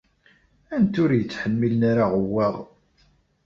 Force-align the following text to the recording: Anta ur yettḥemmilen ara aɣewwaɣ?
Anta 0.75 0.97
ur 1.03 1.11
yettḥemmilen 1.15 1.81
ara 1.91 2.03
aɣewwaɣ? 2.07 2.55